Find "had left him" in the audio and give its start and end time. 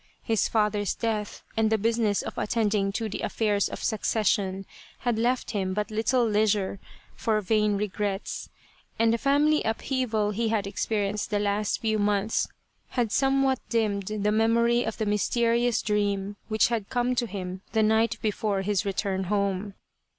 5.01-5.75